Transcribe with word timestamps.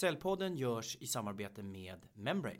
Cellpodden 0.00 0.56
görs 0.56 0.96
i 1.00 1.06
samarbete 1.06 1.62
med 1.62 1.98
Membrane. 2.14 2.58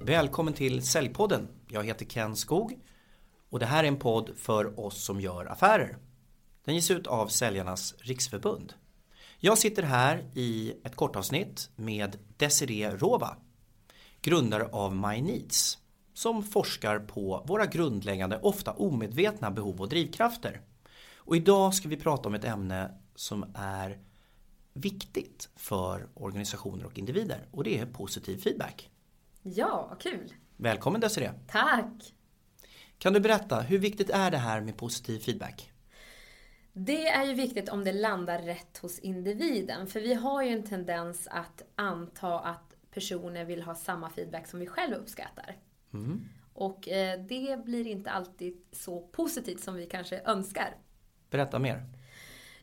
Välkommen 0.00 0.54
till 0.54 0.82
Säljpodden. 0.82 1.48
Jag 1.68 1.84
heter 1.84 2.04
Ken 2.04 2.36
Skog 2.36 2.78
och 3.48 3.58
det 3.58 3.66
här 3.66 3.84
är 3.84 3.88
en 3.88 3.98
podd 3.98 4.30
för 4.36 4.80
oss 4.80 5.04
som 5.04 5.20
gör 5.20 5.46
affärer. 5.46 5.96
Den 6.64 6.74
ges 6.74 6.90
ut 6.90 7.06
av 7.06 7.26
Säljarnas 7.26 7.94
Riksförbund. 7.98 8.74
Jag 9.42 9.58
sitter 9.58 9.82
här 9.82 10.24
i 10.34 10.74
ett 10.84 10.96
kortavsnitt 10.96 11.70
med 11.76 12.18
Desiree 12.36 12.96
Rova, 12.96 13.36
grundare 14.22 14.64
av 14.64 14.96
My 14.96 15.22
Needs, 15.22 15.78
som 16.14 16.42
forskar 16.42 16.98
på 16.98 17.44
våra 17.48 17.66
grundläggande, 17.66 18.40
ofta 18.42 18.72
omedvetna 18.72 19.50
behov 19.50 19.80
och 19.80 19.88
drivkrafter. 19.88 20.60
Och 21.16 21.36
idag 21.36 21.74
ska 21.74 21.88
vi 21.88 21.96
prata 21.96 22.28
om 22.28 22.34
ett 22.34 22.44
ämne 22.44 22.90
som 23.14 23.54
är 23.54 23.98
viktigt 24.72 25.48
för 25.56 26.08
organisationer 26.14 26.84
och 26.86 26.98
individer 26.98 27.48
och 27.50 27.64
det 27.64 27.78
är 27.78 27.86
positiv 27.86 28.38
feedback. 28.38 28.90
Ja, 29.42 29.86
vad 29.90 30.00
kul! 30.00 30.32
Välkommen 30.56 31.00
Desiree! 31.00 31.32
Tack! 31.48 32.14
Kan 32.98 33.12
du 33.12 33.20
berätta, 33.20 33.60
hur 33.60 33.78
viktigt 33.78 34.10
är 34.10 34.30
det 34.30 34.38
här 34.38 34.60
med 34.60 34.76
positiv 34.76 35.18
feedback? 35.18 35.72
Det 36.82 37.08
är 37.08 37.24
ju 37.24 37.34
viktigt 37.34 37.68
om 37.68 37.84
det 37.84 37.92
landar 37.92 38.38
rätt 38.38 38.78
hos 38.78 38.98
individen. 38.98 39.86
För 39.86 40.00
vi 40.00 40.14
har 40.14 40.42
ju 40.42 40.48
en 40.48 40.62
tendens 40.62 41.28
att 41.30 41.62
anta 41.74 42.38
att 42.40 42.74
personer 42.90 43.44
vill 43.44 43.62
ha 43.62 43.74
samma 43.74 44.10
feedback 44.10 44.46
som 44.46 44.60
vi 44.60 44.66
själva 44.66 44.96
uppskattar. 44.96 45.56
Mm. 45.92 46.24
Och 46.54 46.88
eh, 46.88 47.20
det 47.20 47.64
blir 47.64 47.86
inte 47.86 48.10
alltid 48.10 48.66
så 48.72 49.00
positivt 49.00 49.60
som 49.60 49.74
vi 49.74 49.86
kanske 49.86 50.20
önskar. 50.24 50.76
Berätta 51.30 51.58
mer. 51.58 51.86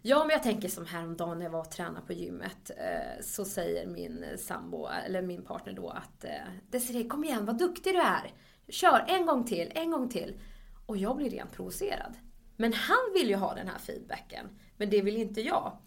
Ja, 0.02 0.20
men 0.20 0.30
jag 0.30 0.44
tänker 0.44 0.70
som 0.70 0.86
häromdagen 0.86 1.38
när 1.38 1.46
jag 1.46 1.52
var 1.52 1.60
och 1.60 1.72
tränade 1.72 2.06
på 2.06 2.14
gymmet. 2.14 2.72
Eh, 2.78 3.24
så 3.24 3.46
säger 3.46 3.88
min 3.88 4.26
sambo, 4.38 4.88
eller 4.88 5.22
min 5.22 5.46
partner 5.46 5.74
då 5.74 5.90
att 5.90 6.24
eh, 6.24 6.32
Desiree, 6.70 7.08
kom 7.08 7.24
igen, 7.24 7.46
vad 7.46 7.58
duktig 7.58 7.94
du 7.94 8.02
är. 8.02 8.34
Kör 8.70 9.06
en 9.08 9.26
gång 9.26 9.44
till, 9.44 9.72
en 9.76 9.92
gång 9.92 10.10
till. 10.10 10.40
Och 10.86 10.98
jag 10.98 11.18
blir 11.18 11.30
rent 11.30 11.52
provocerad. 11.52 12.16
Men 12.58 12.74
han 12.74 13.14
vill 13.14 13.30
ju 13.30 13.36
ha 13.36 13.54
den 13.54 13.68
här 13.68 13.80
feedbacken. 13.80 14.46
Men 14.78 14.90
det 14.90 15.02
vill 15.02 15.18
inte 15.18 15.42
jag. 15.42 15.78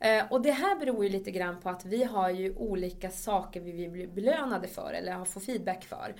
Eh, 0.00 0.32
och 0.32 0.42
det 0.42 0.50
här 0.50 0.76
beror 0.76 1.04
ju 1.04 1.10
lite 1.10 1.30
grann 1.30 1.60
på 1.60 1.68
att 1.68 1.84
vi 1.84 2.04
har 2.04 2.30
ju 2.30 2.54
olika 2.54 3.10
saker 3.10 3.60
vi 3.60 3.72
vill 3.72 3.90
bli 3.90 4.06
belönade 4.06 4.68
för 4.68 4.92
eller 4.92 5.24
få 5.24 5.40
feedback 5.40 5.84
för. 5.84 6.14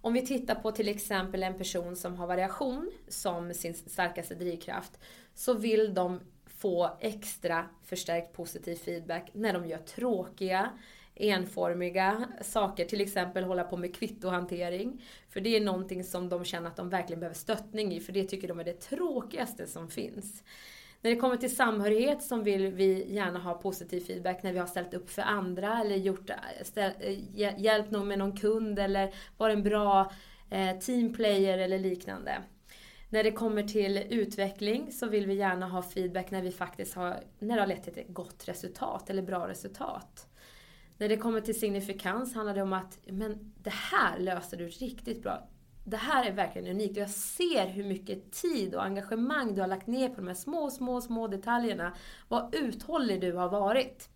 Om 0.00 0.12
vi 0.12 0.26
tittar 0.26 0.54
på 0.54 0.70
till 0.70 0.88
exempel 0.88 1.42
en 1.42 1.58
person 1.58 1.96
som 1.96 2.16
har 2.16 2.26
variation 2.26 2.90
som 3.08 3.54
sin 3.54 3.74
starkaste 3.74 4.34
drivkraft 4.34 4.98
så 5.34 5.54
vill 5.54 5.94
de 5.94 6.20
få 6.46 6.96
extra 7.00 7.66
förstärkt 7.84 8.32
positiv 8.32 8.76
feedback 8.76 9.30
när 9.32 9.52
de 9.52 9.66
gör 9.66 9.78
tråkiga, 9.78 10.70
enformiga 11.18 12.24
saker. 12.42 12.84
Till 12.84 13.00
exempel 13.00 13.44
hålla 13.44 13.64
på 13.64 13.76
med 13.76 13.96
kvittohantering. 13.96 15.02
För 15.28 15.40
det 15.40 15.56
är 15.56 15.60
någonting 15.60 16.04
som 16.04 16.28
de 16.28 16.44
känner 16.44 16.68
att 16.68 16.76
de 16.76 16.88
verkligen 16.88 17.20
behöver 17.20 17.36
stöttning 17.36 17.92
i. 17.92 18.00
För 18.00 18.12
det 18.12 18.24
tycker 18.24 18.48
de 18.48 18.60
är 18.60 18.64
det 18.64 18.80
tråkigaste 18.80 19.66
som 19.66 19.88
finns. 19.90 20.42
När 21.00 21.10
det 21.10 21.16
kommer 21.16 21.36
till 21.36 21.56
samhörighet 21.56 22.22
så 22.22 22.36
vill 22.36 22.72
vi 22.72 23.14
gärna 23.14 23.38
ha 23.38 23.54
positiv 23.54 24.00
feedback 24.00 24.42
när 24.42 24.52
vi 24.52 24.58
har 24.58 24.66
ställt 24.66 24.94
upp 24.94 25.10
för 25.10 25.22
andra 25.22 25.80
eller 25.80 25.96
gjort, 25.96 26.30
ställ, 26.62 26.92
eh, 27.00 27.60
hjälpt 27.60 27.90
någon 27.90 28.08
med 28.08 28.18
någon 28.18 28.36
kund 28.36 28.78
eller 28.78 29.14
varit 29.36 29.56
en 29.56 29.62
bra 29.62 30.12
eh, 30.50 30.78
teamplayer 30.78 31.58
eller 31.58 31.78
liknande. 31.78 32.42
När 33.10 33.24
det 33.24 33.32
kommer 33.32 33.62
till 33.62 33.96
utveckling 34.10 34.92
så 34.92 35.06
vill 35.06 35.26
vi 35.26 35.34
gärna 35.34 35.68
ha 35.68 35.82
feedback 35.82 36.30
när 36.30 36.42
vi 36.42 36.52
faktiskt 36.52 36.94
har, 36.94 37.20
när 37.38 37.54
det 37.54 37.62
har 37.62 37.66
lett 37.66 37.84
till 37.84 37.98
ett 37.98 38.08
gott 38.08 38.48
resultat 38.48 39.10
eller 39.10 39.22
bra 39.22 39.48
resultat. 39.48 40.26
När 40.98 41.08
det 41.08 41.16
kommer 41.16 41.40
till 41.40 41.60
signifikans 41.60 42.34
handlar 42.34 42.54
det 42.54 42.62
om 42.62 42.72
att 42.72 42.98
men 43.06 43.52
det 43.62 43.72
här 43.72 44.18
löser 44.18 44.56
du 44.56 44.68
riktigt 44.68 45.22
bra. 45.22 45.48
Det 45.84 45.96
här 45.96 46.24
är 46.24 46.32
verkligen 46.32 46.68
unikt 46.68 46.96
och 46.96 47.02
jag 47.02 47.10
ser 47.10 47.66
hur 47.66 47.84
mycket 47.84 48.32
tid 48.32 48.74
och 48.74 48.84
engagemang 48.84 49.54
du 49.54 49.60
har 49.60 49.68
lagt 49.68 49.86
ner 49.86 50.08
på 50.08 50.14
de 50.14 50.26
här 50.26 50.34
små, 50.34 50.70
små, 50.70 51.00
små 51.00 51.28
detaljerna. 51.28 51.92
Vad 52.28 52.54
uthållig 52.54 53.20
du 53.20 53.32
har 53.32 53.48
varit. 53.48 54.08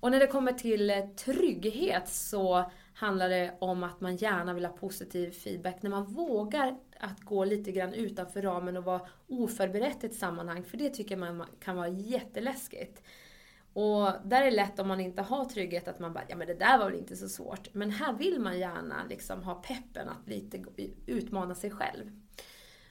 Och 0.00 0.10
när 0.10 0.20
det 0.20 0.26
kommer 0.26 0.52
till 0.52 0.90
eh, 0.90 1.06
trygghet 1.06 2.08
så 2.08 2.70
handlar 2.94 3.28
det 3.28 3.54
om 3.58 3.82
att 3.82 4.00
man 4.00 4.16
gärna 4.16 4.54
vill 4.54 4.64
ha 4.64 4.72
positiv 4.72 5.30
feedback 5.30 5.82
när 5.82 5.90
man 5.90 6.04
vågar 6.04 6.78
att 7.00 7.20
gå 7.20 7.44
lite 7.44 7.72
grann 7.72 7.94
utanför 7.94 8.42
ramen 8.42 8.76
och 8.76 8.84
vara 8.84 9.00
oförberett 9.26 10.04
i 10.04 10.06
ett 10.06 10.14
sammanhang. 10.14 10.64
För 10.64 10.76
det 10.76 10.90
tycker 10.90 11.16
man 11.16 11.44
kan 11.60 11.76
vara 11.76 11.88
jätteläskigt. 11.88 13.02
Och 13.80 14.12
där 14.24 14.40
är 14.40 14.44
det 14.44 14.56
lätt 14.56 14.78
om 14.78 14.88
man 14.88 15.00
inte 15.00 15.22
har 15.22 15.44
trygghet 15.44 15.88
att 15.88 15.98
man 15.98 16.12
bara, 16.12 16.24
ja 16.28 16.36
men 16.36 16.46
det 16.46 16.54
där 16.54 16.78
var 16.78 16.84
väl 16.84 16.98
inte 16.98 17.16
så 17.16 17.28
svårt. 17.28 17.74
Men 17.74 17.90
här 17.90 18.12
vill 18.12 18.40
man 18.40 18.58
gärna 18.58 19.04
liksom 19.08 19.42
ha 19.42 19.54
peppen 19.54 20.08
att 20.08 20.28
lite 20.28 20.64
utmana 21.06 21.54
sig 21.54 21.70
själv. 21.70 22.10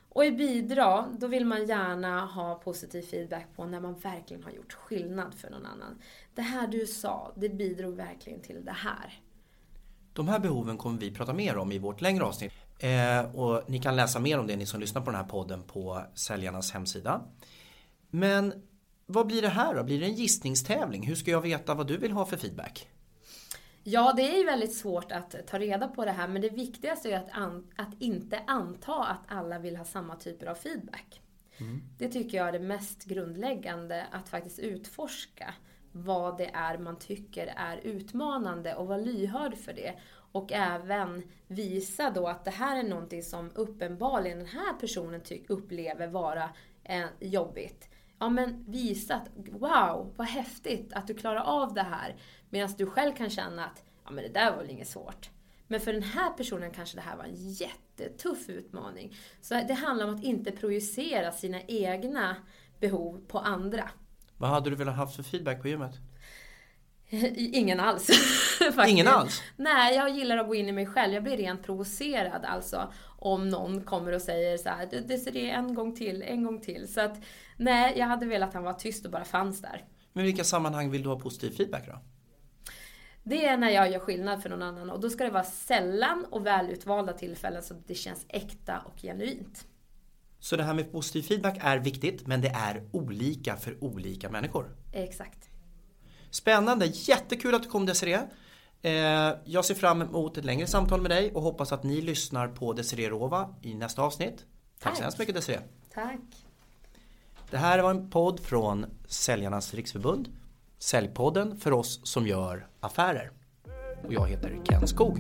Och 0.09 0.25
i 0.25 0.31
bidra, 0.31 1.07
då 1.19 1.27
vill 1.27 1.45
man 1.45 1.65
gärna 1.65 2.25
ha 2.25 2.55
positiv 2.55 3.01
feedback 3.01 3.47
på 3.55 3.65
när 3.65 3.79
man 3.79 3.93
verkligen 3.99 4.43
har 4.43 4.51
gjort 4.51 4.73
skillnad 4.73 5.33
för 5.35 5.49
någon 5.49 5.65
annan. 5.65 6.01
Det 6.35 6.41
här 6.41 6.67
du 6.67 6.85
sa, 6.85 7.31
det 7.35 7.49
bidrog 7.49 7.95
verkligen 7.95 8.41
till 8.41 8.65
det 8.65 8.71
här. 8.71 9.21
De 10.13 10.27
här 10.27 10.39
behoven 10.39 10.77
kommer 10.77 10.99
vi 10.99 11.11
prata 11.11 11.33
mer 11.33 11.57
om 11.57 11.71
i 11.71 11.79
vårt 11.79 12.01
längre 12.01 12.23
avsnitt. 12.23 12.51
Eh, 12.79 13.35
och 13.35 13.69
ni 13.69 13.79
kan 13.79 13.95
läsa 13.95 14.19
mer 14.19 14.39
om 14.39 14.47
det, 14.47 14.55
ni 14.55 14.65
som 14.65 14.79
lyssnar 14.79 15.01
på 15.01 15.11
den 15.11 15.19
här 15.19 15.27
podden, 15.27 15.63
på 15.63 16.01
säljarnas 16.13 16.71
hemsida. 16.71 17.21
Men 18.09 18.53
vad 19.09 19.27
blir 19.27 19.41
det 19.41 19.49
här 19.49 19.75
då? 19.75 19.83
Blir 19.83 19.99
det 19.99 20.05
en 20.05 20.13
gissningstävling? 20.13 21.07
Hur 21.07 21.15
ska 21.15 21.31
jag 21.31 21.41
veta 21.41 21.73
vad 21.73 21.87
du 21.87 21.97
vill 21.97 22.11
ha 22.11 22.25
för 22.25 22.37
feedback? 22.37 22.87
Ja, 23.83 24.13
det 24.13 24.33
är 24.33 24.37
ju 24.37 24.43
väldigt 24.43 24.75
svårt 24.75 25.11
att 25.11 25.47
ta 25.47 25.59
reda 25.59 25.87
på 25.87 26.05
det 26.05 26.11
här, 26.11 26.27
men 26.27 26.41
det 26.41 26.49
viktigaste 26.49 27.11
är 27.11 27.17
att, 27.17 27.29
an, 27.31 27.67
att 27.75 28.01
inte 28.01 28.41
anta 28.47 29.03
att 29.03 29.21
alla 29.27 29.59
vill 29.59 29.77
ha 29.77 29.85
samma 29.85 30.15
typer 30.15 30.45
av 30.45 30.55
feedback. 30.55 31.21
Mm. 31.57 31.81
Det 31.97 32.09
tycker 32.09 32.37
jag 32.37 32.47
är 32.47 32.51
det 32.51 32.59
mest 32.59 33.05
grundläggande, 33.05 34.05
att 34.11 34.29
faktiskt 34.29 34.59
utforska 34.59 35.53
vad 35.91 36.37
det 36.37 36.49
är 36.53 36.77
man 36.77 36.99
tycker 36.99 37.53
är 37.57 37.77
utmanande 37.77 38.75
och 38.75 38.87
vara 38.87 38.97
lyhörd 38.97 39.57
för 39.57 39.73
det. 39.73 39.93
Och 40.31 40.51
även 40.53 41.23
visa 41.47 42.09
då 42.09 42.27
att 42.27 42.45
det 42.45 42.51
här 42.51 42.79
är 42.79 42.89
någonting 42.89 43.23
som 43.23 43.51
uppenbarligen 43.55 44.37
den 44.37 44.47
här 44.47 44.73
personen 44.73 45.21
upplever 45.47 46.07
vara 46.07 46.49
eh, 46.83 47.05
jobbigt 47.19 47.89
ja 48.19 48.29
men 48.29 48.65
visa 48.67 49.15
att 49.15 49.29
wow, 49.35 50.13
vad 50.15 50.27
häftigt 50.27 50.93
att 50.93 51.07
du 51.07 51.13
klarar 51.13 51.41
av 51.41 51.73
det 51.73 51.81
här. 51.81 52.15
Medan 52.49 52.69
du 52.77 52.85
själv 52.85 53.13
kan 53.13 53.29
känna 53.29 53.65
att 53.65 53.83
ja 54.05 54.11
men 54.11 54.23
det 54.23 54.29
där 54.29 54.51
var 54.51 54.57
väl 54.57 54.69
inget 54.69 54.87
svårt. 54.87 55.29
Men 55.67 55.79
för 55.79 55.93
den 55.93 56.03
här 56.03 56.29
personen 56.29 56.71
kanske 56.71 56.97
det 56.97 57.01
här 57.01 57.17
var 57.17 57.23
en 57.23 57.35
jättetuff 57.35 58.49
utmaning. 58.49 59.15
Så 59.41 59.53
det 59.53 59.73
handlar 59.73 60.07
om 60.07 60.15
att 60.15 60.23
inte 60.23 60.51
projicera 60.51 61.31
sina 61.31 61.61
egna 61.61 62.35
behov 62.79 63.25
på 63.27 63.39
andra. 63.39 63.89
Vad 64.37 64.49
hade 64.49 64.69
du 64.69 64.75
velat 64.75 64.97
ha 64.97 65.07
för 65.07 65.23
feedback 65.23 65.61
på 65.61 65.67
gymmet? 65.67 65.95
Ingen 67.09 67.79
alls. 67.79 68.09
Ingen 68.87 69.07
alls? 69.07 69.41
Nej, 69.55 69.95
jag 69.95 70.09
gillar 70.09 70.37
att 70.37 70.47
gå 70.47 70.55
in 70.55 70.69
i 70.69 70.71
mig 70.71 70.85
själv. 70.85 71.13
Jag 71.13 71.23
blir 71.23 71.37
rent 71.37 71.63
provocerad 71.63 72.45
alltså. 72.45 72.93
Om 73.19 73.49
någon 73.49 73.81
kommer 73.81 74.11
och 74.11 74.21
säger 74.21 74.57
så 74.57 74.69
här, 74.69 74.85
Desiree 75.07 75.49
en 75.49 75.75
gång 75.75 75.95
till, 75.95 76.21
en 76.21 76.43
gång 76.43 76.61
till. 76.61 76.93
Så 76.93 77.01
att 77.01 77.21
nej, 77.57 77.93
jag 77.97 78.05
hade 78.05 78.25
velat 78.25 78.49
att 78.49 78.53
han 78.53 78.63
var 78.63 78.73
tyst 78.73 79.05
och 79.05 79.11
bara 79.11 79.25
fanns 79.25 79.61
där. 79.61 79.85
Men 80.13 80.23
vilka 80.23 80.43
sammanhang 80.43 80.91
vill 80.91 81.03
du 81.03 81.09
ha 81.09 81.19
positiv 81.19 81.49
feedback 81.49 81.87
då? 81.87 81.99
Det 83.23 83.45
är 83.45 83.57
när 83.57 83.69
jag 83.69 83.91
gör 83.91 83.99
skillnad 83.99 84.41
för 84.41 84.49
någon 84.49 84.61
annan 84.61 84.89
och 84.89 84.99
då 84.99 85.09
ska 85.09 85.23
det 85.23 85.29
vara 85.29 85.43
sällan 85.43 86.25
och 86.31 86.45
välutvalda 86.45 87.13
tillfällen 87.13 87.63
så 87.63 87.73
att 87.73 87.87
det 87.87 87.95
känns 87.95 88.25
äkta 88.29 88.79
och 88.79 89.01
genuint. 89.01 89.67
Så 90.39 90.55
det 90.55 90.63
här 90.63 90.73
med 90.73 90.91
positiv 90.91 91.21
feedback 91.21 91.57
är 91.61 91.77
viktigt 91.77 92.27
men 92.27 92.41
det 92.41 92.49
är 92.49 92.83
olika 92.91 93.55
för 93.55 93.83
olika 93.83 94.29
människor? 94.29 94.75
Exakt. 94.93 95.49
Spännande, 96.37 96.85
jättekul 96.85 97.55
att 97.55 97.63
du 97.63 97.69
kom 97.69 97.85
Desiree. 97.85 98.27
Eh, 98.81 98.91
jag 99.45 99.65
ser 99.65 99.75
fram 99.75 100.01
emot 100.01 100.37
ett 100.37 100.45
längre 100.45 100.67
samtal 100.67 101.01
med 101.01 101.11
dig 101.11 101.31
och 101.33 101.41
hoppas 101.41 101.71
att 101.71 101.83
ni 101.83 102.01
lyssnar 102.01 102.47
på 102.47 102.73
Desiree 102.73 103.09
Rova 103.09 103.55
i 103.61 103.73
nästa 103.73 104.01
avsnitt. 104.01 104.37
Tack, 104.37 104.45
Tack 104.79 104.95
så 104.95 105.01
hemskt 105.01 105.19
mycket 105.19 105.35
Desiree. 105.35 105.61
Tack. 105.93 106.19
Det 107.49 107.57
här 107.57 107.79
var 107.79 107.91
en 107.91 108.09
podd 108.09 108.39
från 108.39 108.85
Säljarnas 109.07 109.73
Riksförbund. 109.73 110.29
Säljpodden 110.79 111.59
för 111.59 111.73
oss 111.73 111.99
som 112.03 112.27
gör 112.27 112.67
affärer. 112.79 113.31
Och 114.05 114.13
jag 114.13 114.27
heter 114.27 114.59
Ken 114.65 114.87
Skog. 114.87 115.17